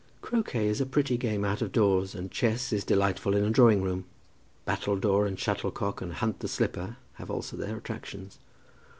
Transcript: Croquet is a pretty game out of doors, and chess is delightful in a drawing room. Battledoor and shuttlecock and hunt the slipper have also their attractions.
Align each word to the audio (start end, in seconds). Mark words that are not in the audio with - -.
Croquet 0.23 0.65
is 0.65 0.81
a 0.81 0.87
pretty 0.87 1.15
game 1.15 1.45
out 1.45 1.61
of 1.61 1.71
doors, 1.71 2.15
and 2.15 2.31
chess 2.31 2.73
is 2.73 2.83
delightful 2.83 3.35
in 3.35 3.43
a 3.43 3.51
drawing 3.51 3.83
room. 3.83 4.05
Battledoor 4.65 5.27
and 5.27 5.39
shuttlecock 5.39 6.01
and 6.01 6.13
hunt 6.13 6.39
the 6.39 6.47
slipper 6.47 6.97
have 7.17 7.29
also 7.29 7.55
their 7.55 7.77
attractions. 7.77 8.39